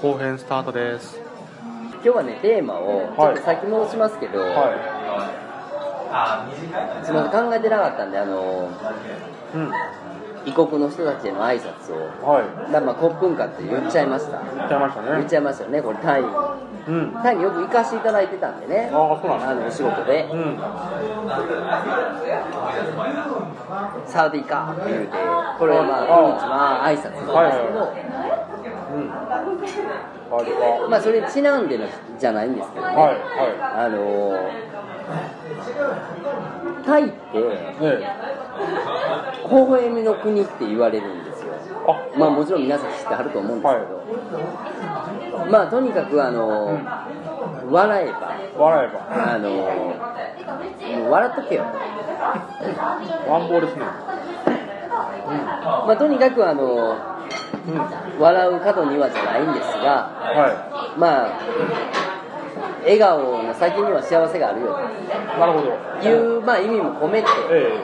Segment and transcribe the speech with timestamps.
[0.00, 1.20] 後編スタートです。
[1.92, 4.46] 今日はねテーマをちょっと先戻しますけど、は
[7.04, 8.70] すみません考えてなかったんであの
[9.54, 9.70] いうん
[10.46, 12.72] 異国の人たちへの挨拶をはい。
[12.72, 14.40] だまあコップンカって言っちゃいました。
[14.42, 15.08] 言っちゃいましたね。
[15.12, 17.12] 言っちゃいましたよねこれタイうん。
[17.22, 18.90] タイによく行かせていただいてたんでね。
[18.92, 20.24] ああそうなんあのお仕事で。
[20.32, 20.58] うん。
[24.06, 25.12] サウディカって言うて
[25.58, 27.92] これはまあこんにちは挨拶なんですけど、
[28.94, 29.10] うん。
[29.12, 31.86] あれはまあそれにちなんでの
[32.18, 34.38] じゃないんですけどね、はいはあの
[36.84, 37.42] タイってい
[37.82, 38.06] え
[39.50, 41.52] 微笑みの国って言われるんですよ。
[41.86, 42.18] あ。
[42.18, 43.80] まあもちろん皆さん知ってはると思うんですけ
[45.40, 46.78] ど、まあとにかくあの、
[47.70, 48.34] 笑えば。
[48.56, 49.34] 笑えば。
[49.34, 51.64] あのもう笑っとけよ。
[53.28, 53.84] ワンボールですね
[55.86, 60.10] まあとにかくあのうんは笑う角にはじゃないんですが。
[60.96, 60.98] い。
[60.98, 61.40] まあ
[62.82, 64.76] 笑顔の先には幸せがあるよ
[65.38, 65.76] なるほど。
[66.00, 67.78] という、まあ、意味も込めて、え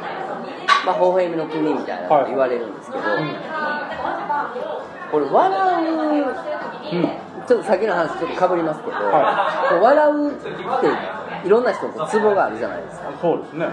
[0.86, 3.02] まあ、微笑みの国みたいなこと言われるんですけど、
[5.10, 5.96] これ笑う
[6.92, 7.26] えうん。
[7.46, 10.34] ちょっと先の話ちょっとかぶりますけど、はこう笑うっ
[11.42, 13.12] ていろんな人のツボがあるじゃないですか。
[13.20, 13.66] そうですね。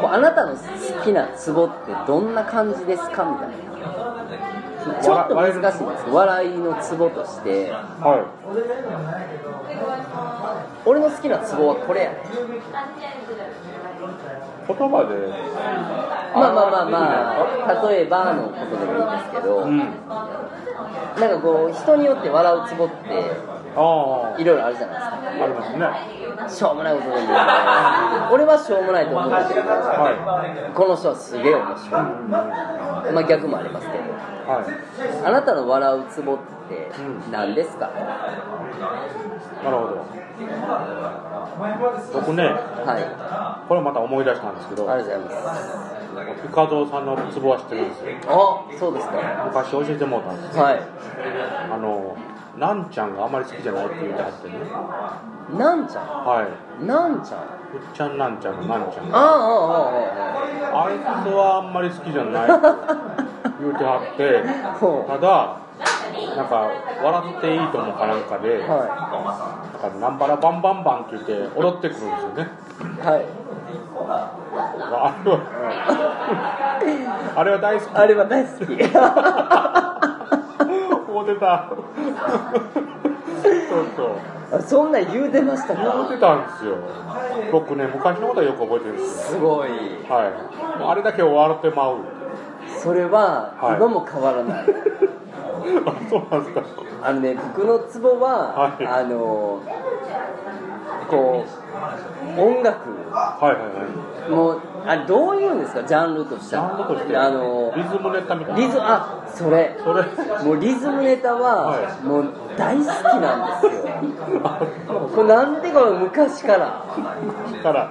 [0.00, 0.58] こうあなたの好
[1.04, 3.64] きなツボってどんな感じですかみたいな。
[5.02, 7.70] ちょっと難しいんです笑いのツボとして。
[7.70, 8.26] は
[10.84, 12.10] 俺の好きなツボはこれや。
[12.10, 12.24] ねい
[14.66, 15.14] 言葉で
[16.34, 19.78] まあまあまあまあ例えばのことでもいいですけど、うん。
[19.78, 19.88] なん
[21.30, 22.94] かこう人によって笑うツボって
[23.76, 24.40] ああ。
[24.40, 24.98] いろいろあるじゃない
[25.48, 25.78] ですか。
[25.78, 26.48] ね。
[26.48, 27.34] しょうもないことでもいいんで
[28.32, 33.12] 俺はしょうもないと思ってるけどはこの人はすげえ面白い。
[33.12, 34.02] まあ逆もありますけど。
[34.02, 34.08] い
[34.46, 35.26] はい。
[35.26, 36.53] あなたの笑うツボって
[37.30, 40.04] 何ですか、なるほど。
[42.12, 43.68] 僕ねはい。
[43.68, 45.62] これまた思い出したんですけどありがとうございます。
[46.42, 48.10] ピカゾーさんのツボは知ってるんですよ。
[48.28, 49.14] あそうですか。
[49.46, 50.62] 昔教えてもらったんですよ。
[50.64, 50.80] はい。
[51.72, 52.16] あの
[52.58, 54.54] なんちゃんがあんまり好きじゃないって言ってはってね。
[55.58, 56.42] なんちゃは
[56.80, 56.82] い。
[56.82, 57.40] んなんちゃん？
[57.40, 57.42] あ
[57.74, 59.06] うっちゃんなんちゃんのなんちゃん。
[59.14, 59.24] あああ
[60.72, 62.52] あああいつはあんまり好きじゃないって
[63.60, 64.42] 言うてはって
[65.06, 65.56] ただ
[66.36, 66.70] なんか
[67.02, 68.86] 笑っていいともかなんかで、なんは
[69.80, 72.48] かナンバラバンバンバンって言って踊ってくるんですよね。
[72.80, 73.24] いはい。
[74.06, 74.34] あ
[75.24, 75.40] れは
[77.36, 77.90] あれは大好き。
[77.94, 78.72] あれは大好き。
[81.10, 81.70] 思ってた。
[83.44, 84.10] そうそう
[84.52, 86.76] あそんなん言うてました言かってたんですよ。
[87.50, 89.70] 僕ね昔のことはよく覚えてるんですよすごい。
[89.70, 89.78] はい。
[90.86, 91.98] あれだけ笑ってまう。
[92.80, 93.76] それははい。
[93.76, 94.64] 今も変わらない、あ
[96.10, 96.62] そうなんですか
[97.02, 98.86] あのね僕のツボは、はい。
[98.86, 99.62] あの
[101.08, 101.44] こ
[102.36, 102.90] う音楽。
[103.10, 103.86] はいはいは
[104.28, 104.30] い。
[104.30, 105.82] もうあれどういうんですか？
[105.84, 107.16] ジャンルとしてジャンルとして。
[107.16, 108.60] あのリズムネタみたいな。
[108.60, 109.76] リズあそれ。
[109.82, 110.02] それ。
[110.44, 112.06] もうリズムネタは、はい。
[112.06, 112.24] もう
[112.56, 113.92] 大好きなんですよ。
[115.14, 116.84] これなんでか昔から。
[117.62, 117.80] から。
[117.80, 117.90] は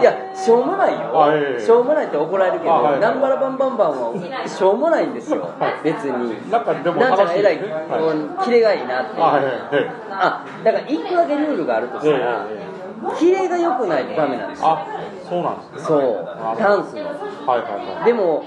[0.00, 0.04] い。
[0.04, 3.00] やしょうもないよ、しょうもないって怒られるけど、あはい。
[3.00, 5.74] ナンバラバンバンバンはしょうもないんですよ、 はい。
[5.82, 6.50] 別に。
[6.50, 8.44] なんかでもなんちゃら偉い、はい。
[8.44, 9.22] キレがいいなっていう。
[10.10, 12.76] あだから一個だけルールがあるとしたら、え
[13.18, 14.68] キレが良くないとダメなんですよ。
[14.68, 14.86] あ
[15.28, 15.80] そうなんですね。
[15.82, 16.28] そう。
[16.42, 16.54] あ。
[16.58, 17.02] ダンスの。
[17.46, 18.04] はいはいはい。
[18.04, 18.44] でも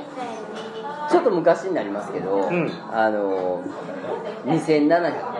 [1.09, 2.71] ちょっと昔になりますけど、ん。
[2.93, 3.61] あの
[4.45, 5.39] 2700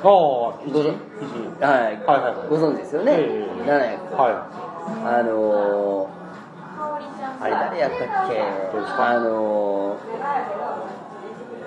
[0.00, 0.94] ああご存
[1.60, 2.48] はい、はいはいはい。
[2.48, 4.67] ご存知ですよね、ええ700は
[5.04, 6.08] あのー、
[7.40, 8.00] あれ誰やったっ
[8.30, 8.40] け？
[8.40, 9.96] あの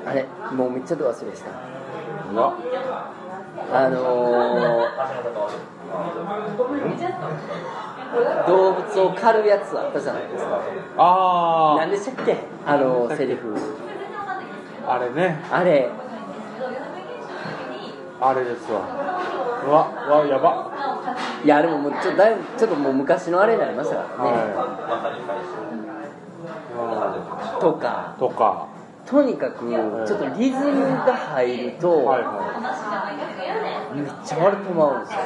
[0.06, 1.50] ー、あれもうめっちゃど忘れした。
[1.50, 1.52] い
[2.34, 2.54] うわ
[3.74, 10.62] あのー、動物を狩るやつあったじゃないですか。
[10.98, 12.38] あ何でしたっけ？
[12.66, 13.56] あのー、セリフ。
[14.88, 15.44] ああれね。
[15.52, 15.90] あれ。
[18.20, 18.82] あれですわ。
[19.66, 20.71] うわうわやば
[21.44, 24.32] いやでももうちょっとだいぶちょっともう昔のあれになりましたからね、
[26.76, 28.14] はとか。
[28.16, 28.68] いとか。
[29.06, 35.20] とにかくちょっとリズムが入ると、はいはめっちゃ笑ってまうんですよ。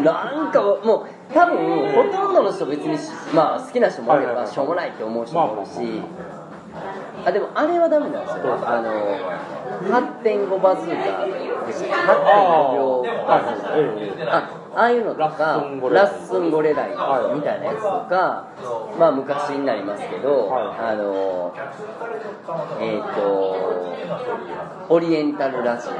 [0.00, 2.96] なんかもう多分ほとんどの人別に
[3.34, 6.02] まあ好きな人もいればしょうもないって思う人もいるし、
[7.26, 8.54] あでもあれはダメなんですよ。
[8.64, 8.94] あの
[9.90, 11.26] 8.5バズーカ
[11.66, 14.22] でしたっけ8.5秒バズーカはいええ。
[14.30, 16.90] あああいうのとかラッスンゴレライ
[17.34, 18.48] みたいなやつとか
[18.98, 20.92] まあ昔になりますけど、はい。
[20.92, 21.54] あの
[22.80, 25.92] えっ、とオリエンタルラジオ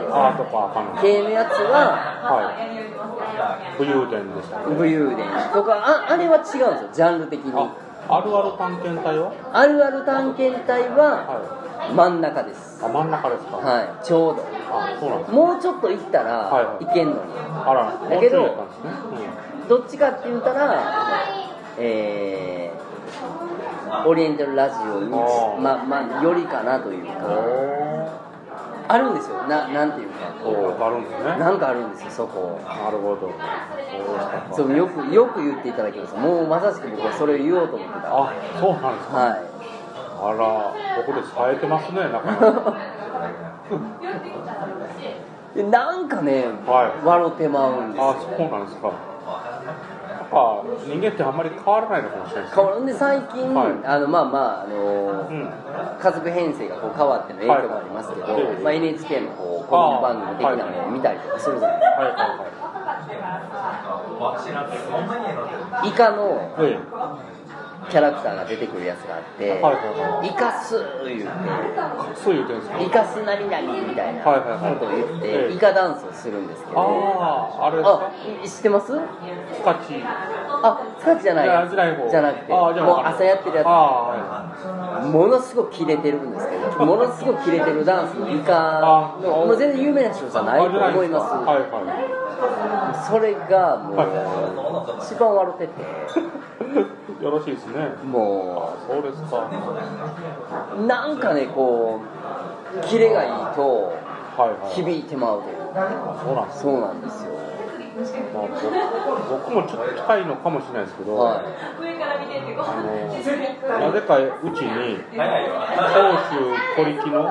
[1.01, 3.79] 系のやつははい。
[3.79, 7.53] 武勇伝でしたね武勇伝とかああれは違うんですよジャンル的に。
[7.55, 7.75] あ
[8.07, 9.33] あるある探検隊は？
[9.53, 12.74] あるある探検隊はは真ん中です。
[12.74, 13.57] いあ真ん中ですか？
[13.57, 14.45] はいちょうど。
[14.71, 15.37] あそうなんですね。
[15.37, 16.85] もうちょっと行ったらはいはい。
[16.85, 17.19] いけんのに。
[17.67, 20.85] あらだけどもうんどっちかって言ったら
[21.79, 27.95] えー、オリエンタルラジオにままあよりかなといううんかお
[28.87, 29.43] あるんですよ。
[29.45, 30.15] ななんていうか。
[30.45, 31.19] おこあるんですね。
[31.37, 32.61] うなんかあるんですよそこ。
[32.67, 33.33] なるほど。
[34.55, 36.15] そうよくよく言っていただけます。
[36.17, 38.09] もうまさしく僕はそれを言おうと思ってた。
[38.15, 39.17] あそうなんですか。
[39.17, 39.54] はい
[40.25, 42.77] あらここで冴えてますねなかなか
[45.55, 47.07] でなんかね、はい。
[47.07, 48.91] 笑ってまうんですよあそうなんですか。
[48.91, 53.87] なんか人間ってあんまり変わらないのかもしれないです変わるんで最近、はい。
[53.87, 55.49] あのまあまああのうん。
[56.01, 58.43] 家族編成がこう変わっての影響もありますけど、はい。
[58.59, 62.65] まあ、NHK のこう子供番組的なものを見たりとかするじゃないですはいはい
[65.71, 66.79] かイカのはいえ
[67.91, 69.75] キャラクターが出てくるやつがあってえはいはい
[70.19, 70.29] はい。
[70.29, 71.27] イカス言うて。
[72.17, 74.33] そう言うてんですかイカス何々みたいなこ
[74.81, 76.81] とを言って、ええイカダンスをするんですけど。
[76.81, 77.83] あああれ。
[77.85, 78.11] あ
[78.47, 78.87] 知ってます？
[78.87, 81.69] スカッチあスカッチじゃない。
[81.69, 83.67] じゃない方じゃなくてもう朝やってるやつ。
[83.69, 91.33] あものすごくキレてるんですけど ものすごくキレてるダンスのイカあのもう全然有名な人じゃあないと思います。
[91.35, 95.81] はいはそれがもうは一番笑ってて。
[95.81, 95.85] い
[97.25, 97.74] よろしいですね
[98.05, 99.51] もあそうですか。
[100.79, 102.01] うなんかねこ
[102.77, 103.93] うキレがいいと
[104.37, 104.75] はいはい。
[104.75, 105.57] 響いてまうという。
[106.25, 106.61] そうなんです。
[106.63, 107.35] そうなんですよ。
[108.35, 108.59] まあ、僕
[109.31, 111.47] 僕もちょっと近いのかもしれないですけど、はあ
[113.79, 115.23] のなぜかうちに長
[116.27, 117.23] 州小力の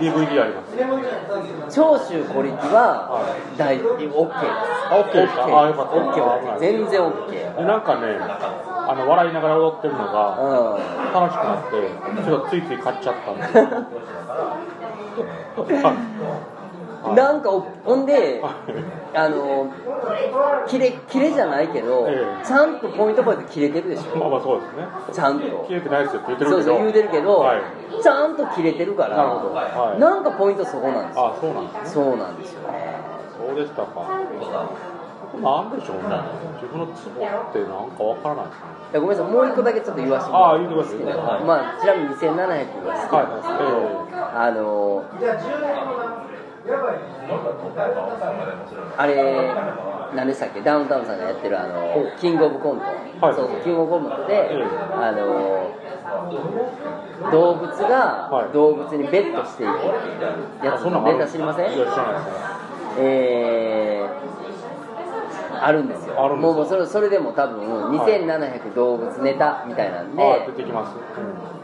[0.00, 0.74] DVD あります。
[0.74, 0.80] い
[1.70, 3.20] 長州小力は
[3.58, 4.16] 大 OK です。
[4.88, 5.44] あ OK ですか？
[5.44, 5.92] あよかった。
[5.92, 8.16] OK あ危ない OK 全然 OK でなんかね
[8.86, 10.78] あの笑いながら踊ってるのがう
[11.14, 11.88] 楽しくなって
[12.24, 13.54] ちょっとついつい買っちゃったんです
[17.14, 18.54] なんかおほんではい。
[19.16, 19.68] あの
[20.66, 22.44] キレキレじゃないけど、ええ。
[22.44, 24.16] ちゃんとポイントポイント切れてるでしょ？
[24.18, 24.88] まあまあそうですね。
[25.12, 25.46] ちゃんと。
[25.68, 27.58] 切れてないですよって言ってるけどそうそう言うてるけど、はい、
[28.02, 29.54] ちゃんと切れてるからなるほど。
[29.54, 31.26] はいなんかポイントそこなんですよ。
[31.26, 31.86] あそうなんですね。
[31.86, 32.96] そうなんですよね。
[33.46, 33.88] そうでしたか
[35.42, 36.16] なんでしょうね
[36.60, 39.00] 自分のツボってなんかわからないですね。
[39.00, 39.32] ごめんなさい。
[39.32, 45.04] もう一個だけちょっと言わせてもらああ言うてい好きなはいまあちなみに2700が好きなんですけど、はいあの
[48.96, 49.52] あれ
[50.14, 50.60] 何でしたっけ？
[50.62, 52.84] ダウンタウンさんがやってるあのキングオブコント、
[53.26, 53.34] はい。
[53.34, 54.64] そうそうキングオブコントで、ええ。
[54.94, 55.70] あの
[57.30, 58.52] 動物がはい。
[58.52, 59.88] 動物にベットしていくってい
[60.62, 61.72] うやつそんなのあるネタ知りません？
[61.74, 62.32] いや知らないですね
[62.96, 66.14] えー、あるんですよ。
[66.36, 67.60] もうそれそれでも多分
[67.96, 70.96] 2700動物ネタみたいなんで、あ出てきます、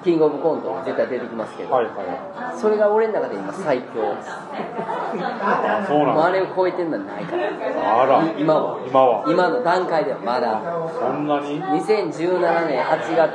[0.03, 1.95] キングオブコント絶対出てきますけど、はいはい
[2.59, 4.15] それが俺の中で今最強。
[4.17, 7.49] あそうなんでれを超えてんのはないから。
[7.49, 8.25] すあら。
[8.25, 8.81] い今は。
[8.87, 9.25] 今は。
[9.29, 10.61] 今の段階ではまだ。
[10.99, 13.33] そんなに？2017年8月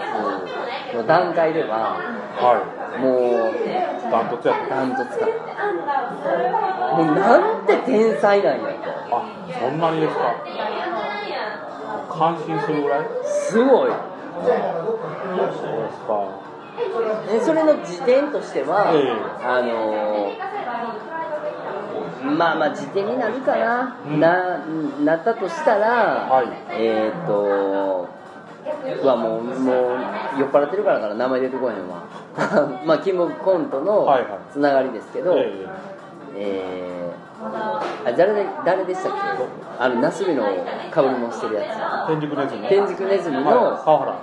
[0.96, 1.98] の段階では
[2.38, 4.76] はもういダントツやった。
[4.76, 5.32] ダントツかな
[6.96, 8.90] もうなんて天才なんやと。
[9.12, 9.24] あ
[9.60, 10.36] そんなにですか？
[12.10, 13.06] 感心するぐらい？
[13.24, 13.92] すごい。
[13.92, 16.12] そうですか。
[17.32, 19.12] でそれの時点としては、ええ。
[19.44, 20.46] あのー
[22.38, 24.20] まあまあ時点になるかな、うん。
[24.20, 24.58] な
[25.06, 25.88] なったとしたら、
[26.30, 26.48] はい。
[26.72, 27.95] えーっと
[29.02, 29.76] うわもうもう
[30.40, 32.04] 酔っ払ってるからかな名前出てこへんわ。
[32.86, 34.30] まあキングコントのはいはい。
[34.52, 35.66] つながりですけど、え
[36.36, 36.92] え。
[36.92, 36.96] ー
[37.46, 39.20] あ誰で誰でしたっけ？
[39.78, 40.44] あのナスビの
[40.90, 41.68] かぶりもしてるやえ
[42.08, 42.66] 天竺ネズミ。
[42.66, 43.78] つ天竺ネズミの、はい。
[43.84, 44.16] 川原。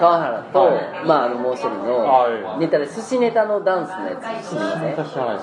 [0.00, 0.74] 川原と、はい。
[1.04, 2.60] まああのもう一人のはい。
[2.60, 4.94] ネタで寿司ネタのダンスのやつ知りません。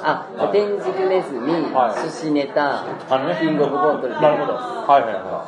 [0.03, 2.01] あ天竺ネズミ、はい。
[2.03, 3.37] 寿司ネタあのね。
[3.39, 4.53] キングオブコントでなるほど。
[4.53, 5.45] はいはいは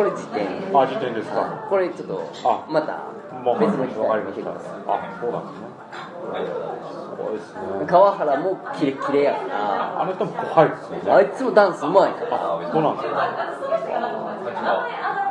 [0.00, 1.66] これ時点いあ時点ですか。
[1.68, 3.04] これちょっとあまた
[3.60, 4.40] 別の機会に
[4.88, 5.68] あそうなんですね
[6.88, 7.36] すごい。
[7.36, 7.60] ですね。
[7.84, 10.00] い川原もキレキレやから。
[10.00, 11.12] あの人も怖いですよね。
[11.12, 12.56] あいつもダンスうまいから。
[12.56, 13.14] あそうなんですか。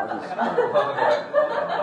[0.05, 0.43] マジですか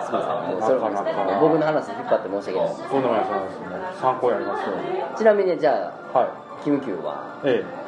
[0.06, 4.72] すみませんそれなかなか僕の話引っ張って申し訳ないそうでもないそうです参考になりますよ。
[5.18, 6.28] ちなみにじゃあはい。
[6.62, 7.40] キムキューは？
[7.44, 7.86] ええ。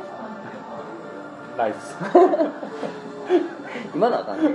[1.57, 1.97] ナイス
[3.95, 4.55] 今のあかんね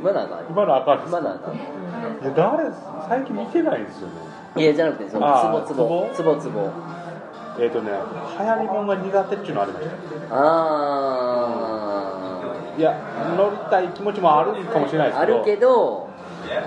[0.00, 1.54] 今のあかんね今のあかんです今のあかん。
[1.54, 1.60] ね
[2.22, 2.70] いや誰
[3.08, 4.14] 最近見てないんですよね。
[4.56, 6.10] いやじゃなくてそのあーツボツボ。
[6.14, 6.36] ツボ？
[6.36, 6.70] ツボ
[7.60, 7.90] えっ、とね
[8.38, 9.94] 流行りもんが苦手っていうのありました
[10.30, 10.36] あ
[12.78, 12.94] いや
[13.36, 15.38] 乗りたい気持ちもあるかもしれないですけど。
[15.38, 16.08] るけど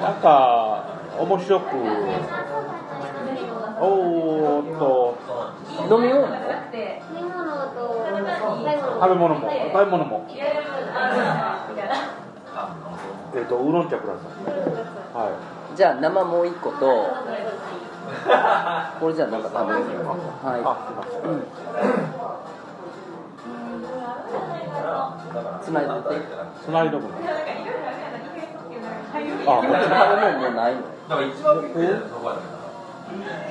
[0.02, 0.84] なんか
[1.20, 1.66] 面白く
[3.84, 5.18] おーっと
[5.96, 6.22] 飲み物？
[6.22, 6.28] も
[9.02, 10.28] 食べ物も食べ物も
[13.36, 14.24] えっ、とウーロン茶ください。
[15.18, 15.30] は
[15.76, 16.76] じゃあ生もう一個と
[19.00, 20.16] これじゃあなんか食べれるいは
[20.64, 21.22] あすいません。
[25.64, 25.86] つない
[26.64, 27.10] つないどくの
[29.48, 29.96] あこっち食べ
[30.32, 30.82] 物もうないの？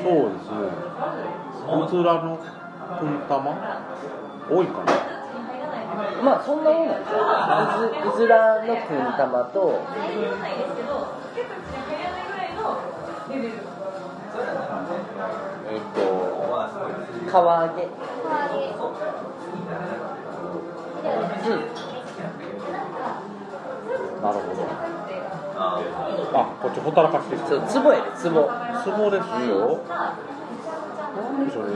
[0.02, 0.56] そうですね。
[1.84, 2.38] うずらの
[2.98, 3.54] くん玉？
[4.50, 4.92] 多いかな？
[6.22, 7.18] まあそんなもんなんですよ。
[7.20, 9.80] うずうずらのくん玉と
[15.70, 16.00] えっと
[17.30, 17.88] 川揚げ。
[24.22, 24.58] なるほど。
[26.32, 27.48] あこっちほったらかしです。
[27.48, 28.50] そうツボやでツボ
[28.82, 29.80] ツボですよ、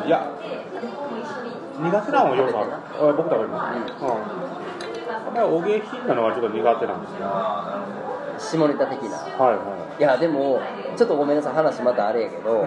[0.07, 0.31] いや
[1.79, 2.73] 苦手なの要素ある。
[2.73, 3.43] あ僕食
[5.35, 7.03] うん、お下品なのがちょっと苦手なん。
[7.03, 7.09] で
[8.39, 9.09] す下ネタ的な。
[9.09, 10.03] いはい。
[10.03, 10.61] やでも
[10.97, 12.67] ちょっとごめんなさい話またあれやけど、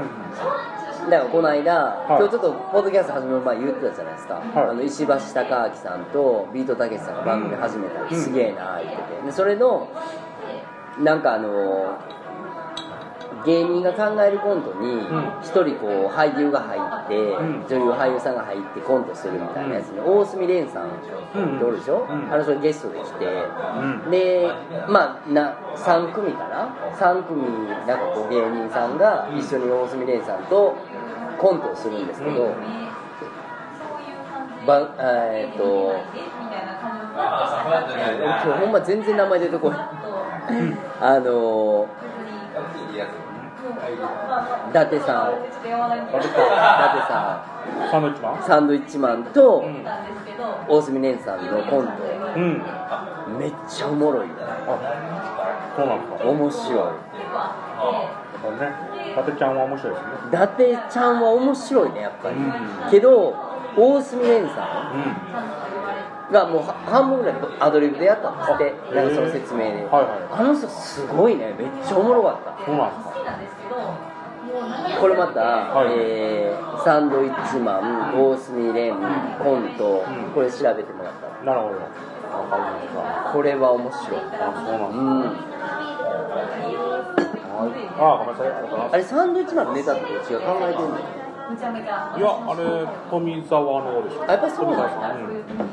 [1.10, 1.66] だからこの間、い。
[2.08, 4.70] 今日ちょっとポッドキャスト始める前言ってたじゃないですか、はい。
[4.70, 8.08] あの石橋貴明さんとビートたけしさんが番組始めた。
[8.08, 8.22] り、うん。
[8.22, 9.22] すげえな言ってて。
[9.26, 9.88] でそれの
[11.00, 11.98] なんかあの
[13.46, 15.02] 芸人が考えるコントにん。
[15.42, 17.66] 一人こう俳優が入って、うん。
[17.68, 20.90] 女優俳優さんが入ってコントするみたいなやつに、大隅蓮さんっ
[21.58, 24.12] ておるでしょ、うんあの人ゲストで来て、うん。
[24.12, 24.50] で
[24.88, 30.76] まあな3組かな？3組なんかこう芸人さんが一緒に大隅蓮さんと
[31.38, 32.56] コントをするんですけど、
[34.66, 35.96] ばえーっと
[37.18, 39.80] 今日ほんま全然名前出てこない。
[41.00, 41.88] あの
[44.70, 45.34] 伊達さん。
[45.34, 45.72] 伊
[46.12, 47.46] 達さ
[47.92, 48.40] サンドイッチマン。
[48.40, 49.86] んサンドイッチマンとうん。
[50.68, 51.92] 大隅蓮さんのコント。
[52.36, 52.62] うん。
[53.38, 56.30] めっちゃおもろいあそうなんですか。
[56.30, 56.78] 面白い。
[56.78, 56.94] やっ
[58.44, 59.12] ぱね。
[59.12, 60.10] 伊達ちゃんは面白いですね。
[60.28, 62.92] 伊達ちゃんは面白いねやっぱり、うん。
[62.92, 63.36] けど
[63.78, 65.77] 大隅蓮さうんん
[66.32, 70.42] がもうは半分ぐらいアドリブでやったんですってあなんかその説明で、はいはい。
[70.42, 71.56] あの人すごいね。
[71.58, 72.66] めっちゃおもろかった。
[72.66, 73.68] そうなんですか
[75.00, 77.80] これまた、はいえーサンドイッチマ
[78.12, 78.92] ン大隅蓮
[79.44, 80.32] コント、うん。
[80.32, 81.28] これ調べてもらった。
[81.28, 81.80] らなるほど。
[81.82, 84.20] わかりましたこれは面白い。
[84.20, 85.48] あそうなんですうん。
[88.00, 88.48] あごめんなさい。
[88.92, 91.54] あれサンドイッチマンのネタってどっちが考えてんのい
[92.22, 92.62] やあれ
[93.10, 94.24] 富澤のでしょ。
[94.28, 95.64] あやっぱそうなんですね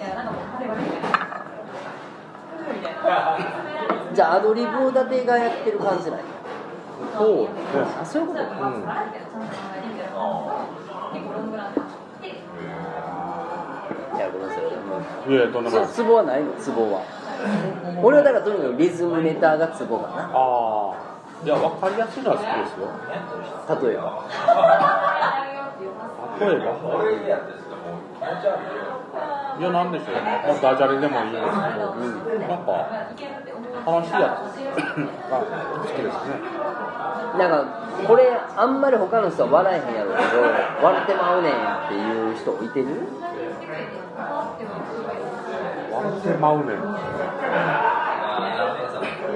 [4.15, 6.25] じゃあアドリブを伊達がやってる感じなんや。
[7.19, 7.83] そうですね。
[8.01, 8.83] あそういうことか、うん。
[14.17, 14.63] いやごめんなさい。
[14.65, 14.71] も
[15.27, 15.73] ういやとんない。
[15.73, 17.03] そうツボはないのツボは。
[18.01, 20.31] 俺はだからとにかくリズムネタがツボかな。
[20.33, 20.95] ああ
[21.45, 22.89] いや分かりやすいのは好きですよ。
[23.83, 24.25] 例えば
[26.41, 26.65] 例えば
[29.59, 32.73] いやなんでしょう、まあ、ダジャレでもいいんですけど、うん、なんか
[33.87, 34.59] 楽しいやつ。
[34.75, 36.11] が好きですね。
[37.39, 37.55] なんか
[38.07, 38.23] これ
[38.57, 40.43] あんまり他の人は笑えへんやろうけど
[40.83, 41.57] 笑ってまうねんっ
[41.89, 42.87] ていう人いてる？
[45.93, 46.77] 笑ってまうねん。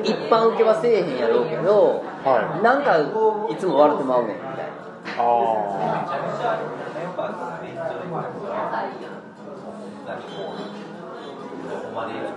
[0.03, 2.63] 一般受けはせえへんやろうけどはい。
[2.63, 4.68] なんかいつも笑ってまうねんみたいな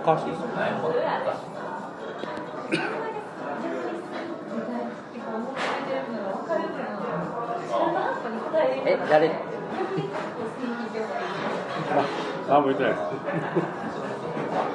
[0.02, 0.26] 難しい。
[0.26, 0.46] ですね
[8.84, 9.30] え誰
[12.48, 12.92] 何も言ってない。
[12.92, 13.02] です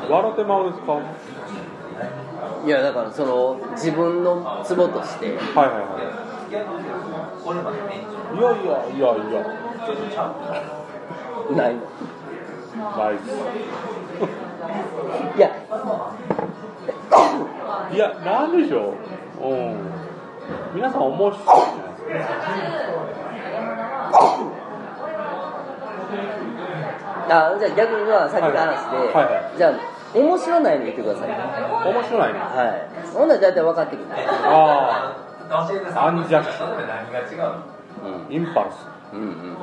[0.10, 1.00] 笑ってまうですか
[2.66, 2.70] い。
[2.70, 5.68] やだからその自分のツボとしてはい。
[5.70, 5.78] はい。
[5.82, 7.07] はい
[7.48, 9.40] やいやいやいや
[11.56, 11.82] ないの
[12.98, 13.28] ないです
[15.38, 15.48] いや
[17.92, 18.96] いや、なんでしょ
[19.42, 19.48] う。
[19.48, 19.78] うん。
[20.76, 22.28] 皆さん面白いじゃないです
[27.30, 29.74] あじゃあ逆にはさっきの話で、はいはいはじゃあ
[30.18, 31.36] 面白ないの言ってくださいか。
[31.90, 32.40] 面白いね。
[32.40, 34.16] はいほんなら大体分かってくるあ
[35.12, 36.66] あ、アンジャッシュ、
[38.04, 38.86] うんインパルス。
[39.14, 39.58] うんうん。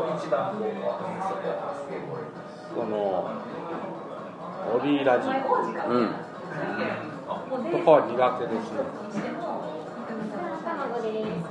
[2.75, 3.31] その、
[4.75, 5.29] オリーラジ。
[5.29, 6.09] うん。
[7.71, 8.79] とかは苦手ですね。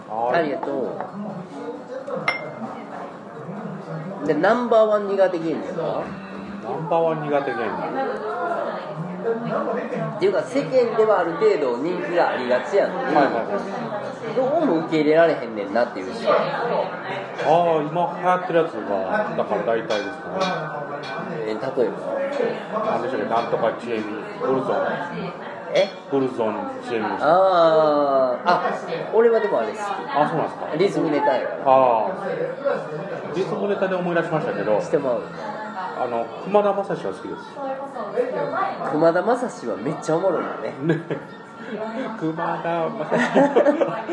[0.10, 0.98] あありがと
[4.24, 4.28] う。
[4.28, 6.06] でナンバーワン苦手芸人は
[6.64, 7.64] ナンバーワン苦手芸人。
[9.24, 13.60] っていうか世間ではある程度人気がありがちやのに、はいはいは
[14.32, 14.36] い。
[14.36, 20.24] どうも受け入れられへんねんなっていう人ああ、今流行ってるやつが、だから大体ですね。
[21.46, 24.04] え例えばなんでしょうね、なんとかチエミ、
[24.42, 24.88] ブルゾン、
[25.76, 26.56] えブルゾン
[26.88, 27.06] チエミ。
[27.06, 28.74] ああ
[29.14, 30.68] 俺はでもあれ好あ、そうなんですか。
[30.72, 32.12] きリズムネタやからああ、
[33.36, 35.22] 実もネタで思い出しましたけど、してもらう
[36.04, 37.42] あの、熊田正史は好きです。
[38.92, 41.00] 熊田正史はめっちゃおもろいよねね。
[42.20, 43.24] 熊田正史。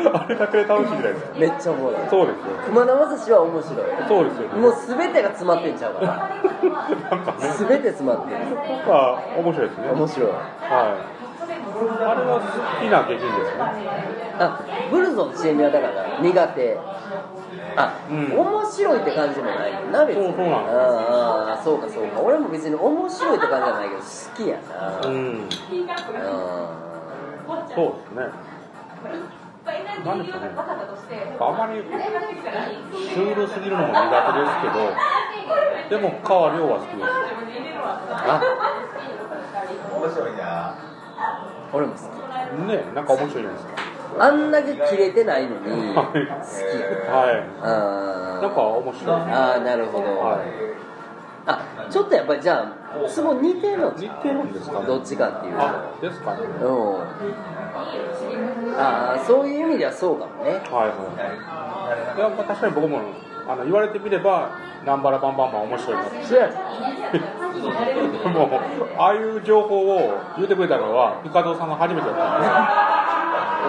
[0.07, 1.35] あれだけで楽しいじゃないですか。
[1.37, 2.55] めっちゃおもろいそうですよ。
[2.65, 3.75] 熊田正史は面白い
[4.07, 4.55] そうですよね。
[4.55, 9.89] もう全てが詰まってんちゃうからなんかね、全て詰まってるなんか面白いですね。
[9.91, 11.21] 面白いはい。
[11.91, 12.47] あれは好
[12.79, 13.63] きな下品ですね。
[14.39, 16.79] あブルゾンチエミはだから苦手
[17.75, 25.13] あ、うん面白いって感じもないな別にそうそうなのああそうかそうか俺も別に面白いって感じじゃないけど好きやなうん。
[25.13, 25.47] うん
[27.75, 28.21] そうですね。
[30.05, 30.49] なんでしょうね。
[31.39, 37.09] あまりシュールすぎるのも苦手ですけど、でも川亮は好きです。
[40.41, 40.75] あ
[41.73, 42.01] 俺も好き
[42.67, 43.70] ね、なんか面白いじゃないですか。
[44.19, 47.61] あんだけ切れてないのに好きはい。
[48.41, 49.15] なんか面白い。
[49.15, 50.41] あーなるほど、はい。
[51.45, 54.85] あちょっとやっぱりじゃあツボ似てるの似てるんですかね。
[54.85, 56.41] どっちかっていうとあ、ですかね。
[56.61, 57.01] うん
[58.77, 62.17] ああそういう意味ではそうかもねはいはい。
[62.17, 62.99] いや、まあ、確かに僕も、
[63.47, 64.51] あの、言われてみれば、
[64.85, 66.03] ナンバラバンバンバン面白いな。
[66.23, 66.53] そうやね
[68.33, 68.49] もう、
[68.97, 72.47] ああいう情報を言ってくれたのは、ピカドさんが初めてだったんで、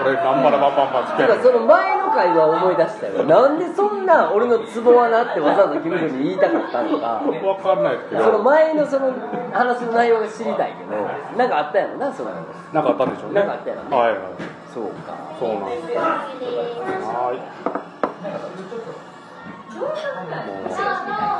[0.00, 9.12] 俺、ナンバラバンバンバン好きやねんてかその前の会話を思い出したよなんでそんな俺のツボはなってわざわざ君に言いたかったのかわかんないですけど、その前のその
[9.52, 10.90] 話の内容が知りたいけど
[11.36, 12.30] なんかあったやろなその
[12.72, 13.40] なんかあったんでしょうね。
[13.40, 14.20] なんかあったやろねはいはい。
[14.72, 15.98] そうかそうなんです。
[15.98, 17.82] はい。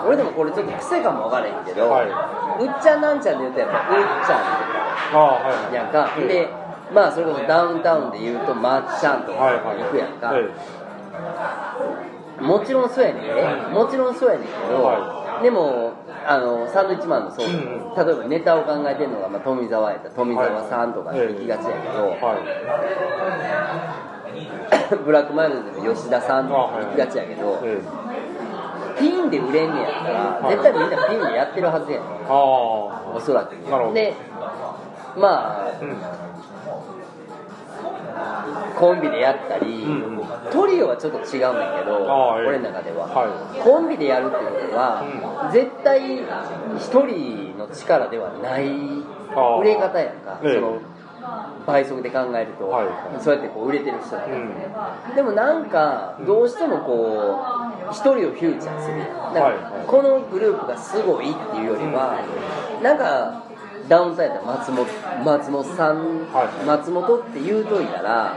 [0.02, 4.72] も俺でもこれちょっと癖かもわからへんけど、はいうっちゃんなんちゃんで言うとやっぱうっちゃん。
[5.12, 6.61] とかやんか、ええで
[6.94, 9.78] まあそれこそダウンタウンで言うとまっちゃんとかはいはい。
[9.82, 10.50] 行くやんか、え
[12.42, 13.28] もちろんそうやねんね
[13.72, 15.92] もちろんそうやねんけど、はでも
[16.26, 17.60] あのサンドイッチマンのそう、うんうん。
[17.94, 22.16] 例えばネタを考えてるのが、まあ、富澤やったら富澤さんとかって行きがちやけど。
[25.04, 27.86] ブラックマヨネーズでも吉田さんとか行きがちやけど、ええ
[28.98, 30.56] ピンで売れんねやったら、はい。
[30.56, 32.08] 絶対みんなピンでやってるはずやねん。
[32.28, 32.32] あ
[33.14, 33.54] おそらく。
[33.94, 34.14] で
[35.16, 35.70] まああ。
[35.80, 35.96] うん。
[38.78, 40.26] コンビでやったり、うんうん。
[40.50, 42.04] トリオはちょっと違うんだけど、
[42.46, 46.22] 俺の中では、はコンビでやるってことは、絶対
[46.78, 48.66] 一人の力ではない
[49.60, 50.54] 売れ方やんか、ええ。
[50.54, 50.80] その
[51.66, 52.86] 倍速で考えると、はい
[53.20, 55.14] そうやってこう売れてる人だから、うん。
[55.14, 57.38] でもなんかどうしてもこ
[57.88, 58.98] う一人をフューチャーする。
[58.98, 62.18] やんだからこのグループがすごいっていうよりは
[62.82, 63.44] なんか
[63.88, 64.86] ダウンタウンやったら松本
[65.24, 65.96] 松本さん、
[66.32, 66.64] はい。
[66.66, 68.36] 松本って言うといたら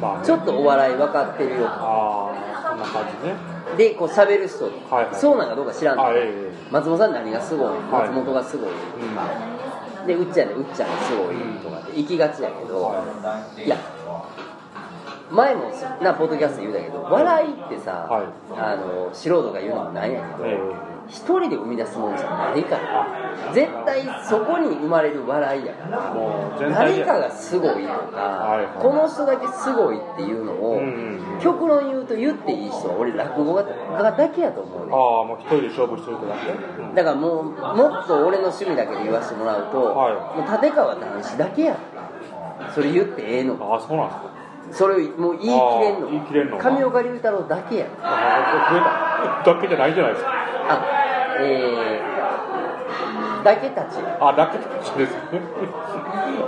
[0.00, 3.34] まあね、ちょっとお笑い分かってるよああ、そんな感じね。
[3.76, 5.14] でこう喋る人、はいはい。
[5.14, 6.08] そうなんかどうか知らんけど
[6.70, 7.78] 松本さん何がすごい？
[7.78, 8.72] 松本がすごい、え
[10.02, 10.06] うん。
[10.06, 12.94] でうっちゃんでうっちゃんがすごいとかって行きがちやけど、
[13.64, 13.68] い。
[13.68, 13.76] や
[15.30, 15.70] 前も
[16.02, 18.26] なポッドキャストで言うたけど笑いってさ、はい。
[18.58, 20.58] あの素人が言うのもなんやけど、え
[21.08, 26.70] 一人で生み出すもんじゃないから絶対そこに生まれる笑いやからえもう。
[26.70, 30.80] 誰かがすごいとか、この人だけすごいっていうのを、
[31.40, 36.94] 極論言うと言っていい人は俺落語ががだけやと思うねああ、もう一人で勝負してる人だけ、うん。
[36.94, 40.38] だからもうもっと俺の趣味だけで言わせてもらうと、はい。
[40.38, 41.76] もう立川談志だけや
[42.74, 43.64] それ言ってええのか。
[43.64, 44.32] ああ、そうなんですか。
[44.70, 48.80] それをもう言い切れんのあー言い切れんの上岡龍太郎だけやああ、増え
[49.44, 49.52] た。
[49.54, 50.41] だけじゃないじゃないですか。
[50.68, 51.02] あ
[51.40, 53.96] えー、だけたち。
[54.20, 55.12] あだけたちです。
[55.12, 55.18] ね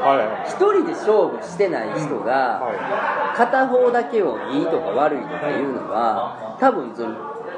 [0.01, 0.27] はいはい。
[0.45, 7.15] 一人で勝負してない人がは片方だけをいいとか悪いとかいうのは多分その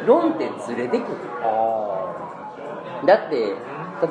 [0.06, 1.16] 論点ずれてくる。
[3.04, 3.54] だって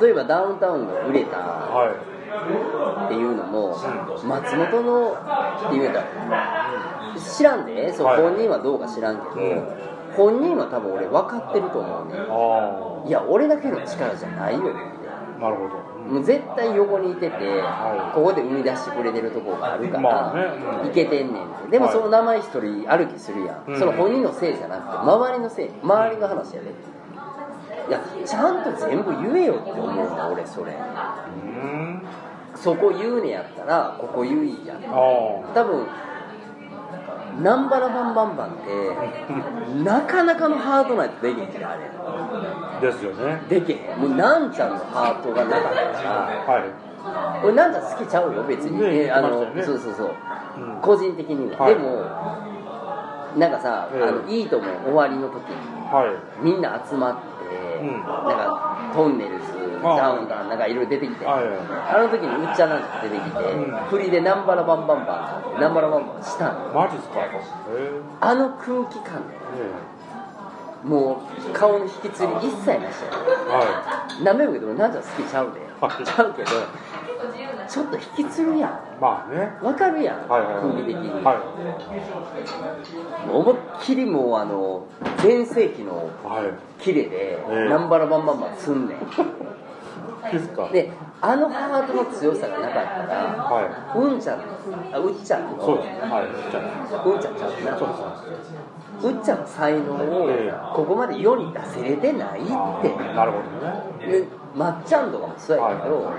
[0.01, 1.41] 例えばダウンタウンが売れたあ
[1.75, 1.89] はい。
[3.05, 3.75] っていうのも
[4.25, 6.05] 松本のって言うたら
[7.17, 8.21] 知らんでそうはい。
[8.21, 9.67] 本人はどうか知らんけど、うん
[10.15, 14.69] 本人は多分俺分かってると思うねあいや俺だけの力じゃないよって
[15.39, 15.49] あな。
[15.49, 15.95] るほど。
[16.13, 18.15] もう絶対横にいてて、はい。
[18.15, 20.43] ここで生み出してくれてるとこがあるから、まあね。
[20.83, 20.89] うん。
[20.89, 21.71] いけてんねんって。
[21.71, 21.93] でもはい。
[21.93, 23.79] その名前一人歩きするやん、うん。
[23.79, 25.69] その本人のせいじゃなくて周りのせい。
[25.81, 26.69] 周りの話やで。
[27.87, 30.73] いやちゃんと全部言えよって思うの俺それ。
[30.73, 30.75] う
[31.45, 32.01] ん。
[32.55, 34.75] そこ言うねやったらここ言いや。
[34.75, 34.81] ん
[35.53, 35.87] 多分
[37.37, 41.95] 南原バンバンバンってなかなかのハートないとできへんあれ
[42.81, 43.41] ですよね。
[43.49, 43.99] できへん。
[43.99, 46.09] もうなんちゃんのハートがなかったら。
[46.45, 47.45] はい。
[47.45, 49.63] 俺なんちゃん好きちゃうよ別に、ねえあの、ね。
[49.63, 50.15] そうそうそう。
[50.57, 50.81] うん。
[50.81, 51.75] 個人的には、はい。
[51.75, 54.03] でもなんかさ、ええ。
[54.03, 55.55] あのいいとも終わりの時に。
[55.91, 56.05] は
[56.41, 56.43] い。
[56.43, 57.91] みんな集まって、うん。
[57.91, 63.75] なんかトンネルズダウンタウンなんかいろいろ出てきて、はいあの時にうっちゃなんか出てきて、うん。
[63.89, 66.73] 振りでナンバラバンバンバンナンバラバンバンしたの。
[66.73, 67.21] マジっすか？
[68.21, 69.35] あの空気感で。
[69.57, 69.95] え
[70.87, 73.03] もう顔の引きつり一切なし
[74.23, 75.59] なめるけど俺なんちゃん好きちゃうで。
[75.81, 76.49] はいちゃうけど。
[77.67, 78.69] ちょっと引きつるやん。
[78.69, 79.51] いまあね。
[79.63, 80.63] わかるやん、はいはいはい。
[80.63, 81.37] 空気的に、はい。
[83.31, 84.85] 思いっきりもうあの
[85.23, 86.83] 全盛期のはい。
[86.83, 87.69] キレで、ええ。
[87.69, 88.97] ナンバラバンバンバン積んねん
[90.31, 94.39] ですかであのハートの強さがなかったら、はうんちゃん
[94.93, 95.87] あうっちゃんのいそうです。
[95.87, 100.53] ねはいじゃあうんちゃんちゃうなそうですうっちゃんの才能をええ。
[100.73, 102.49] ここまで世に出せれてないって。
[103.13, 104.11] なるほどね。
[104.11, 104.23] で
[104.55, 106.09] まっちゃんとかもそうやけど、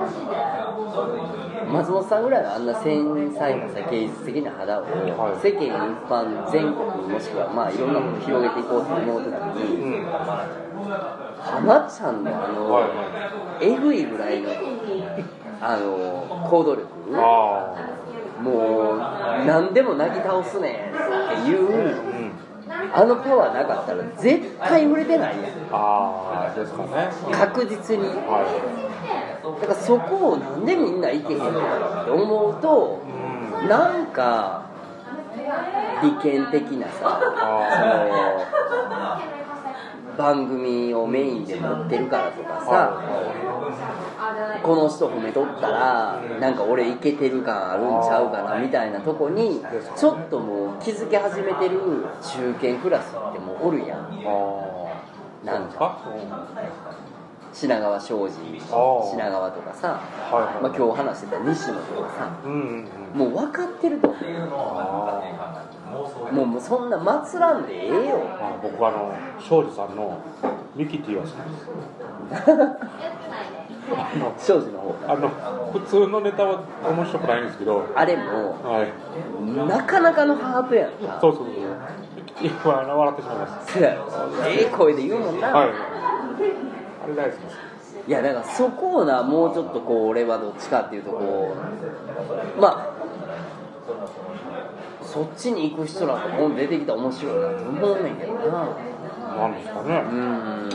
[1.72, 5.40] 松本さんぐらいのあんな繊細なさ芸術的な肌をはい。
[5.40, 10.06] 世間一般全国もしくはまあいろんなものを広げていこうと思う時に、うん
[11.46, 12.86] 浜ちゃんのあの、は
[13.60, 13.64] い。
[13.64, 14.50] えぐいぐらいの
[15.60, 16.86] あの行動力。
[17.14, 17.74] あ
[18.42, 18.98] もう
[19.46, 21.96] 何でもなぎ倒すねんっていう
[22.92, 25.50] あのパワーなかったら絶対売れてないやん。
[25.72, 27.08] ああですかね。
[27.32, 28.04] 確実に。
[28.08, 28.44] は
[29.60, 33.68] だからそこをなんでみんないけへんのかなって思うというん。
[33.68, 34.66] なんか
[36.02, 37.30] 利権的なさそ
[39.30, 39.45] の
[40.16, 43.02] 番組をメインで持ってるからとかさ
[44.62, 49.62] この人褒めとったらなんか俺イケてる感あるんちゃうかなみたいなとこに
[49.96, 51.80] ちょっともう気づき始めてる
[52.22, 54.06] 中堅クラスってもうおるやん。
[55.44, 55.78] なんか。
[55.78, 57.05] か
[57.58, 58.34] 品川庄司
[58.70, 59.98] あ品川とかさ、
[60.30, 60.62] はいはい。
[60.62, 63.18] まあ、今日話してた西野とかさうんうんうん。
[63.18, 64.08] もう分かってると。
[64.08, 65.22] 思うあ
[66.32, 68.18] もうもうそんな祭らんでええよ。
[68.18, 70.18] ーあ僕あの庄司さんの
[70.74, 72.50] ミキティは好きです。
[73.96, 75.06] あ の庄司の方。
[75.06, 75.30] があの
[75.72, 77.86] 普通のネタは面白くないんですけど。
[77.94, 78.22] あれも
[78.70, 78.92] はい。
[79.66, 81.18] なかなかのハートやんか。
[81.22, 81.54] そうそうそう。
[82.16, 85.95] ミキティは笑ってしまいます ええ声で言うもんな、はい
[87.06, 87.56] あれ大好きです
[88.08, 91.54] いやだからそこをなもうちょっとこう俺はどっちかっていうとこ
[92.56, 92.96] うまあ
[95.02, 98.68] そっちに行く人なんかもう出てきたら面白いなと思うねんけどな。
[99.36, 99.88] なんですかね。
[99.88, 100.70] うーん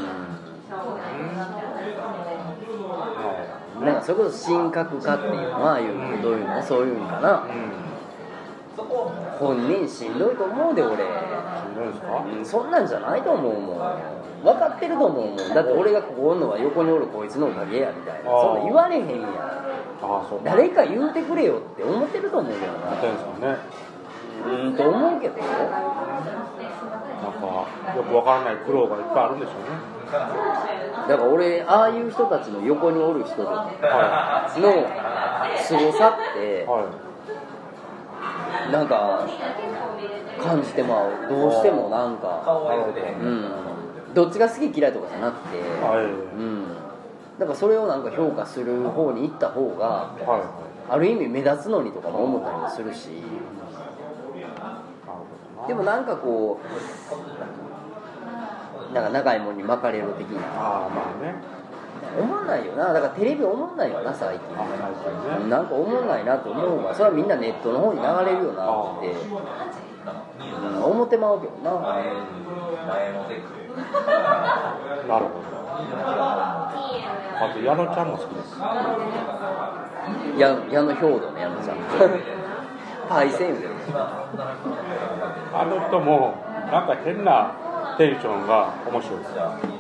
[3.82, 7.44] うなんかそれこそ神格化っていうのはああいうどういうのそういうんかな
[9.40, 10.94] 本人しんどいと思うで俺。
[10.94, 12.24] んしんどいですか？
[12.26, 13.78] うんそんなんじゃないと思うもん。
[14.44, 15.38] 分かってると思うもん。
[15.38, 18.30] だって俺がここおんのは横におるこいつのおかげやみたいな。
[18.30, 19.30] そんな言われへんやん。
[19.30, 19.30] あ
[20.02, 23.58] あそう誰か言うてくれよって思ってると思うけどなみたいですかね。
[24.44, 25.38] うんと思うけど。
[25.38, 25.44] な
[27.30, 27.46] んか
[27.96, 29.68] よくわからない苦労がいっぱいあるんでしょうね。
[30.12, 36.66] だから俺ああいう人たちの横におる人のは凄さってい。
[36.66, 36.90] は
[38.72, 39.28] なんか
[40.42, 41.12] 感じてまう。
[41.30, 42.44] どうしてもなんか。
[43.22, 43.52] うん。
[44.14, 45.60] どっちが好き嫌いとかじゃなくて。
[45.60, 46.06] はい。
[46.06, 46.08] う
[46.42, 46.68] ん。
[47.40, 50.14] だからそれをなんか評価する方に行った方が
[50.90, 53.10] ある意味目立つのにとかも思ったりもするし。
[55.68, 56.64] でもなんかこう
[58.94, 60.42] なんか長いもんに巻かれる的な。
[60.48, 61.36] ああまあね
[62.20, 62.94] 思わないよな。
[62.94, 65.50] だからテレビ思わないよな最近。
[65.50, 66.94] なんか思わないなと思うわ。
[66.94, 68.66] それはみんなネットの方に流れるよな
[68.98, 69.12] って、
[70.40, 71.72] うん、思ってまうけどな。
[75.08, 75.52] なるほど。
[77.42, 78.60] あと矢野ちゃんも好きです。
[80.38, 81.78] 矢矢野兵道の矢野ちゃん。
[83.10, 83.56] パイセン
[85.54, 86.34] あの人も
[86.72, 87.52] なんか変な
[88.02, 89.20] テンションが面白い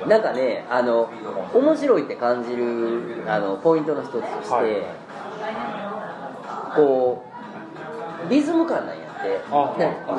[0.07, 1.09] なんかねあの
[1.53, 4.65] 面白いって感じるあのポイントの一つとして、はい。
[6.75, 7.25] こ
[8.27, 9.41] うリズム感なんやって。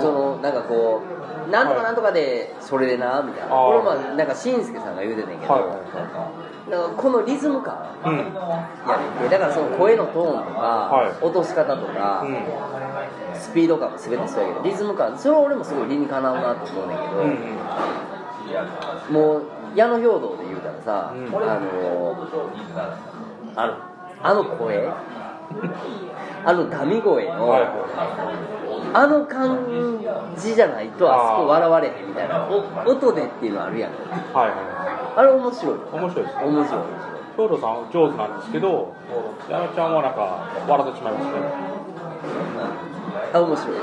[0.01, 1.03] そのなんかこ
[1.47, 3.55] うなんとかなんとかでそれでなみたいな。
[3.55, 6.71] あこれまあなんかしんすけさんが言うてたんやけど、はい。
[6.71, 7.79] なんかこのリズム感。
[8.05, 8.19] うん。
[8.19, 8.31] やね
[9.29, 11.25] だからその声のトーンとか、はい。
[11.25, 12.35] 落とし方とか、うん
[13.35, 19.15] スピード感も全てそうやけどリズム感それは俺もすごい理にかなうなと思うねんだけど、うんうん。
[19.15, 19.43] もう
[19.75, 21.27] 矢野兵道で言うたらさ、うん。
[21.29, 22.17] あの
[23.55, 23.75] あの
[24.23, 24.89] あの声
[26.45, 27.69] あのダミ声の、はい。
[28.95, 29.59] あの感
[30.37, 33.91] じじゃないとあそこ笑われへんみたいなお音でっていうのあるやん。
[34.35, 35.75] はいはあれ面白い。
[35.75, 36.37] い面白いです。
[36.45, 38.95] 面白い兵藤さん上手なんですけど
[39.49, 42.92] 矢野ちゃんはなんか笑ってしまいますね
[43.33, 43.77] あ面白い。
[43.77, 43.83] ね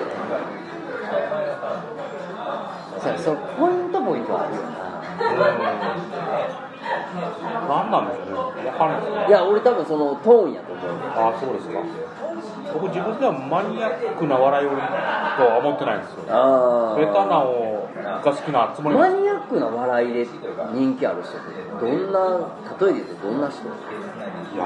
[3.18, 4.62] そのポイントポイントはあるよ
[7.70, 8.70] 何なんでしょうね。
[8.70, 9.16] 分かんないですね。
[9.16, 10.86] ないや俺多分そのトーンやと思う。
[11.16, 11.80] ああそうですか。
[12.74, 16.24] 僕自分ではマニアックな笑いをとは思ってないんですよ。
[16.30, 20.28] あベタなをが好きなつもりマニアックな笑いで
[20.74, 21.48] 人気ある人って
[21.80, 23.64] どんな例えで言うとどんな人？
[23.64, 23.72] い
[24.58, 24.64] や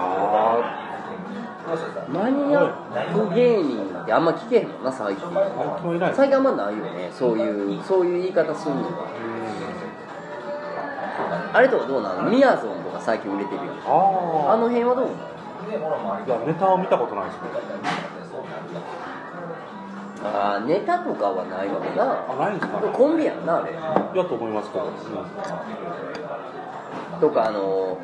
[2.09, 5.25] マニアック芸人ってあんま聞けへんもんな最近。
[5.27, 7.09] ー最近あんまないよね。
[7.11, 9.07] そういうそういう言い方するのが
[11.53, 15.17] あれとかどうなのみやぞんとか最近売れてるよああの辺はどうなの
[16.25, 17.41] いやネタを見たことないですね。
[20.25, 22.25] あーネタとかはないのかな。
[22.29, 22.87] あないんですかね。
[22.91, 23.71] コンビやんなあれ。
[23.71, 24.91] いやと思いますけど、うん。
[27.19, 27.97] とかあの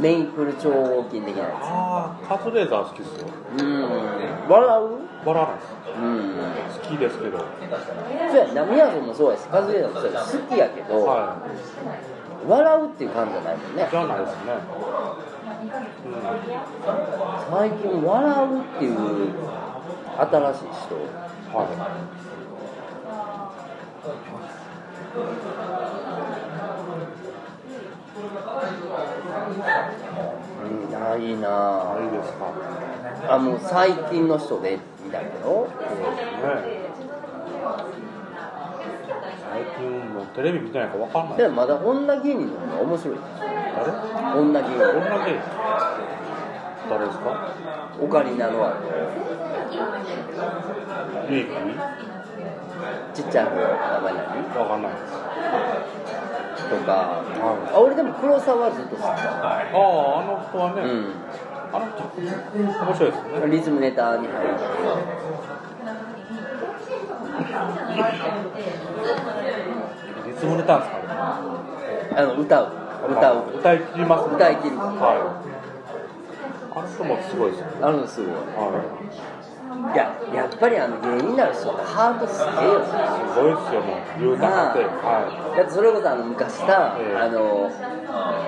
[0.00, 3.28] メイプル超合金的なやああカズレーザー好きですよ。
[3.56, 3.82] つうん。
[4.48, 4.98] 笑う？
[5.26, 5.68] 笑わないです。
[6.00, 6.34] うん。
[6.82, 7.38] 好きですけど。
[7.38, 11.38] そうやなみやぞんもそうやしカズレーザーもそうやし好きやけど、は
[12.46, 13.82] 笑うっていう感じじゃないもんね。
[13.82, 14.52] いじゃないですね、
[17.50, 18.94] 最近笑うっていう
[20.18, 20.94] 新しい人。
[20.94, 21.02] うん、
[21.54, 21.66] はい
[30.64, 31.48] うんないな。
[31.48, 32.52] あぁいいですか？
[33.34, 35.68] あもう最近の人でみたいけど。
[35.68, 36.88] そうですね。
[39.50, 41.38] 最近もうテレビ見てないから分かんない。
[41.38, 43.18] でもまだ女芸人の方が面白い
[43.76, 43.92] 誰
[44.40, 44.78] 女芸人。
[44.78, 45.40] どんな芸人？
[46.90, 47.52] 誰ですか？
[48.00, 48.74] オカリナのあの
[51.28, 51.46] リー
[53.12, 53.60] キちっちゃい方名
[54.00, 55.12] 前何分かんないです
[56.68, 57.22] とか、
[57.72, 59.10] あ俺でも黒沢ずっと好きだ。
[59.10, 60.84] あああの人はね、う
[61.72, 62.02] あの人
[62.84, 63.46] 面白いですよね。
[63.46, 64.54] んリズムネタに入る
[70.26, 70.96] リズムネタですか？
[70.98, 71.02] ね
[72.16, 72.72] あの歌う。
[73.10, 73.34] 歌う。
[73.58, 74.34] 歌い切りますね。
[74.36, 75.57] 歌い切るはい
[76.74, 77.72] あの人もすごいですよね。
[77.82, 78.34] あのすごい。
[78.34, 78.38] は
[79.04, 79.08] い
[79.94, 82.92] ややっぱりあの芸人になる人ってハートすげえよす
[83.36, 84.00] ごいですよもう。
[84.18, 84.80] 言うたかって。
[84.80, 85.56] はい。
[85.56, 87.16] だってそれこそあの昔さ、ええ。
[87.16, 87.70] あの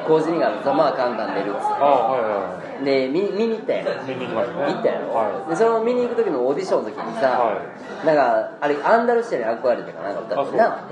[0.09, 4.09] 工事にがざまあカンカン出るっつっああはいはいで見見に行ったやん。
[4.09, 4.73] 見に行きましたね。
[4.73, 7.61] 行ったやろ、はでその見に行く時のオーディションの時にさ、は
[8.05, 10.89] なんかあれアンダルシアに憧れてかなんか歌ってな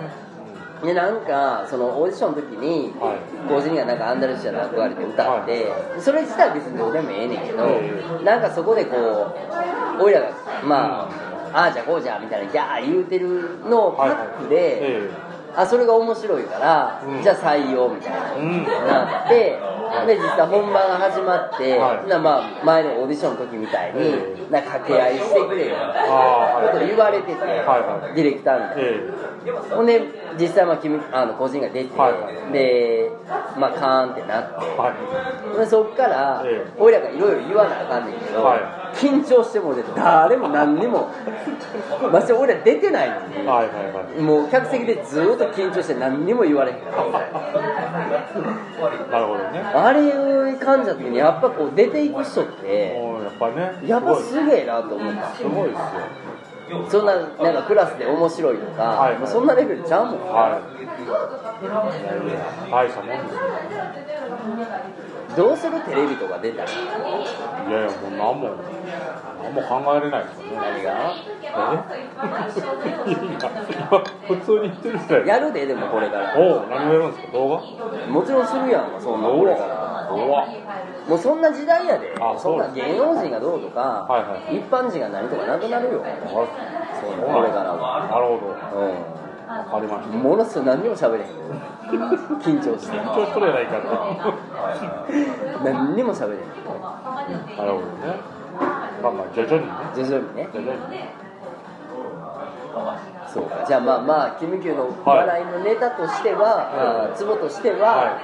[0.83, 3.19] でなんかそのオーディションの時にはい。
[3.49, 10.29] 工事にがなんかアンダルシアに憧れて歌って、それ自体は別にどうでもええねんけど、えなんかそこでこう俺らが
[10.65, 11.09] ま
[11.53, 15.11] あ、ああじゃこうじゃみたいなギャー言うてるのをパックで、え。
[15.57, 17.23] あそれが面白いから、うん。
[17.23, 19.59] じゃあ採用みたいな、なって、
[20.07, 28.85] で実際本番が始まって、はいなまあ前のオーディションの時みたいに、な掛け合いしてくれよみたいなこと言われてて、ディレクターみたい
[29.71, 29.77] な。
[29.77, 30.03] ほんで
[30.39, 33.11] 実際まあ君あの個人が出て、はいはいで
[33.59, 34.49] まあカーンってなっ
[35.55, 36.45] て、でそっから、
[36.79, 38.45] 俺らがいろいろ言わなあかんねんけど、
[38.95, 41.11] 緊張してもね誰も何にも。
[42.13, 44.23] まして俺ら出てないのに、はいはいはい。
[44.23, 46.79] もう客席でずーっと緊張して何にも言われへん。
[46.79, 46.97] から
[49.11, 49.61] なるほどね。
[49.61, 53.73] あれいう感じだ時にやっぱこう出ていく人ってやっぱね。
[53.87, 55.35] やっぱすすげえなと思った。
[55.35, 56.87] すごいですよ。
[56.91, 59.27] そんななんかクラスで面白いとか、はいはい。
[59.27, 60.79] そんなレベルちゃうもんはい。
[62.71, 63.41] 大したもんですよ
[65.37, 66.75] どうするテレビとか出たらい
[67.71, 68.57] やいやもう何も
[69.43, 71.15] 何も考えられないですよね何が？
[71.45, 71.47] え？
[74.27, 76.35] 普通に言ってるじゃないやるででもこれから。
[76.37, 77.33] おお何をやるんですか？
[77.33, 77.61] 動画？
[78.09, 79.79] もちろんするやんそんなこれから。
[81.09, 82.15] もうそんな時代やで。
[82.19, 84.59] あそんな芸能人がどうとか、はいはい。
[84.59, 86.05] 一般人が何とかなくなるよ。
[87.01, 88.09] そんなこれからは。
[88.09, 88.53] なるほど。
[88.53, 91.29] うわかりましたんものすごい何にも喋れへん
[91.89, 92.97] 緊張して。
[92.99, 93.89] 緊張しとるやないかって
[95.65, 96.43] 何にも喋れへん。
[97.57, 98.39] なるほどね。
[99.03, 99.73] まあまあ徐々にね。
[99.97, 100.49] 徐々にね。
[100.53, 100.99] 徐々に。
[103.33, 103.65] そうか。
[103.67, 107.17] じゃあまあまあキムキューの笑いのネタとしては、はい。
[107.17, 108.19] ツボとしては、は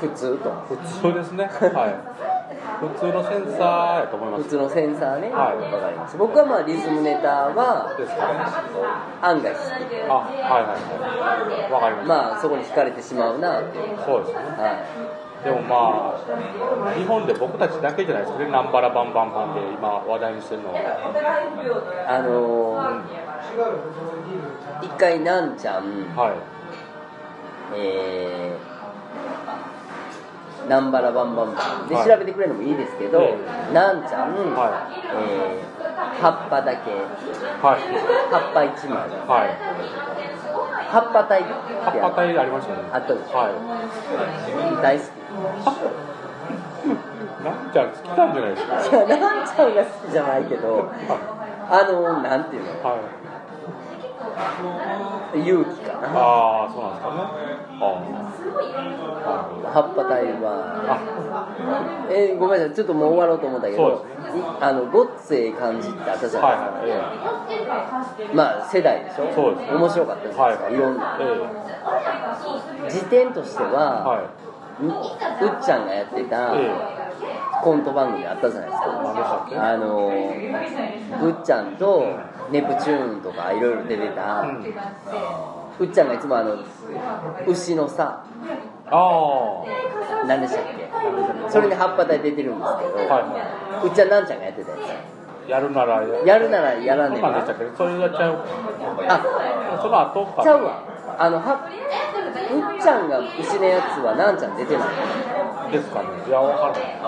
[0.00, 0.50] 普通と。
[0.68, 1.44] 普通ですね。
[1.44, 2.31] はい
[2.88, 4.42] 普通のセンサーやと思います。
[4.44, 5.58] 普通のセンサーね、わはい。
[5.70, 6.16] かります。
[6.16, 8.26] 僕はまあリズムネタはですか？
[8.32, 8.40] ね
[9.22, 9.62] 案外好き。
[10.08, 10.80] あはいはい
[11.62, 11.72] はい。
[11.72, 13.98] わかりました、まあそこに惹かれてしまうなっていう。
[14.04, 14.38] そうですね。
[14.38, 15.44] はい。
[15.44, 16.14] でもま
[16.86, 18.50] あ日本で僕たちだけじゃないですかね。
[18.50, 20.72] ナンバラバンバンバンで今話題にしてるの。
[20.72, 20.78] は
[22.08, 23.02] あのー
[24.82, 25.84] 一回なんちゃん。
[26.16, 26.34] はい。
[27.74, 29.51] えー、
[30.68, 31.54] ナンバンバンバン
[31.88, 32.08] ではい。
[32.08, 33.36] 調べてくれるのもいいですけど、え
[33.74, 36.90] なんちゃん、はえー、葉っぱだけ。
[36.92, 37.80] はい。
[38.30, 38.98] 葉っぱ一枚。
[39.26, 39.58] はい。
[40.88, 42.80] 葉っぱ隊って葉っぱ隊ありましたね。
[42.92, 43.36] あったでしょ。
[43.38, 43.48] は
[44.82, 45.06] 大好き。
[45.08, 45.12] い
[47.42, 48.96] なんちゃん好きなんじゃないですか？
[49.06, 50.90] いやなんちゃんが好きじゃないけど
[51.70, 52.70] あのなんていうの？
[52.88, 53.00] はい
[55.34, 56.08] 勇気かな。
[56.14, 57.20] ああそうなんですかね。
[59.24, 60.44] あ葉っぱ隊は
[60.88, 69.32] あえーごめんなさいちょっともう終わろうと思ったけどそうですいあのごっつええ感じってあったじゃはいないですか、はいえまあ世代でしょ？
[69.32, 71.18] そうです面白かったえじゃないですか、はいい、ろんな。
[71.20, 74.22] え時点としてえは、は
[74.82, 74.92] ううっ
[75.64, 76.74] ちゃんがやってたえ
[77.62, 78.88] コント番組あったじゃないですか。
[79.70, 82.04] あのうっちゃんと
[82.50, 84.64] ネプチューンとかいろいろ出てた、うん。
[85.78, 86.56] うっちゃんがいつもあの
[87.46, 88.24] 牛のさ。
[88.86, 90.90] ああ何でしたっけ？
[91.50, 97.38] それに葉っぱ隊出てるんですけど、はいはうっちゃんなんちゃんがやってたやいやるならつやるならやらねそんな。
[97.42, 98.44] んでしたばっけそれやっちゃう。
[99.08, 100.42] あその後か。
[100.42, 100.84] ちゃうわ。
[101.18, 104.84] あのはうっちゃんが牛のやつはなんちゃん出てな
[105.68, 106.08] いですかね。
[106.28, 107.00] いやわかんない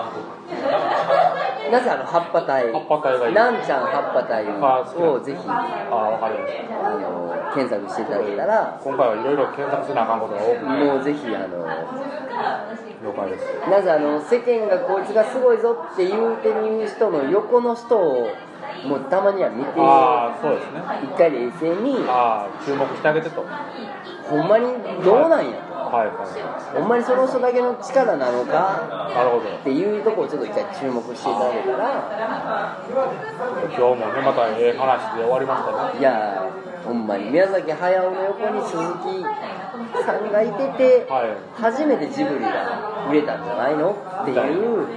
[1.75, 3.33] なぜあの葉っぱ隊葉っぱ隊がいい。
[3.35, 6.87] なんちゃん葉っぱ隊をぜひああわかりました。
[6.87, 10.65] あの検索していただけたら今回はいろいろ検索せなあかんことが多くて。
[10.65, 11.67] もうぜひあの
[13.03, 13.69] 了解です。
[13.69, 18.29] なぜあの世間がこいつがすごいぞって言うてる人の横の人を
[18.87, 20.81] もうたまには見てああそうですね。
[21.03, 23.41] 一回冷静にああ注目してあげてと。
[23.41, 23.47] は
[24.29, 24.65] ほんまに
[25.03, 25.57] どうなんや？
[25.89, 26.13] いは
[26.73, 29.49] とほんまにその人だけの力なのかいなるほど。
[29.49, 32.77] っていうところをちょっと一回注目していただけたら。
[33.69, 35.99] 今日もねまたええ話で終わりましたね。
[35.99, 36.43] いや
[36.83, 37.29] ほんまに。
[37.31, 39.23] 宮崎駿の横に鈴木
[40.03, 41.37] さんがいててはい。
[41.61, 43.91] 初めてジブリが売れたんじゃないの？
[43.91, 44.87] っていう。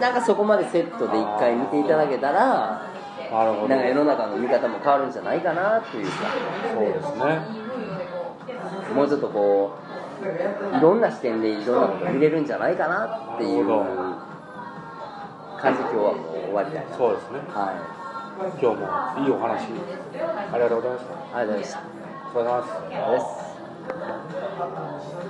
[0.00, 2.82] なんかそこまでセットで一回見ていただけたら
[3.30, 3.68] なるほど。
[3.68, 6.12] なんか世の中の見方も変わるんじゃないかなっていうか。
[6.74, 7.59] そうですね
[8.94, 9.72] もうちょっとこ
[10.72, 13.66] ういろんな視点でいろんなこと見れるんじゃないかなっていう
[15.58, 17.38] 感じで今日はもう終わりたいなそうですね。
[17.48, 18.00] はい。
[18.60, 19.68] 今日もいいお話。
[20.52, 21.36] ありがとうございました。
[21.38, 21.80] ありがとうございました。
[22.34, 22.64] お疲れ様で
[25.16, 25.20] す